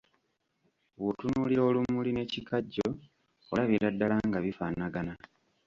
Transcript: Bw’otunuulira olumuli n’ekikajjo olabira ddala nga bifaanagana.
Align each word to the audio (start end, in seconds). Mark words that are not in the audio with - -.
Bw’otunuulira 0.97 1.61
olumuli 1.69 2.11
n’ekikajjo 2.13 2.87
olabira 3.51 3.87
ddala 3.93 4.15
nga 4.27 4.39
bifaanagana. 4.45 5.13